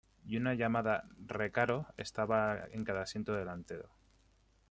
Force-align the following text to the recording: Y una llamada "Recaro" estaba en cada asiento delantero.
Y 0.25 0.35
una 0.35 0.55
llamada 0.55 1.03
"Recaro" 1.27 1.85
estaba 1.95 2.65
en 2.71 2.83
cada 2.83 3.03
asiento 3.03 3.33
delantero. 3.35 3.89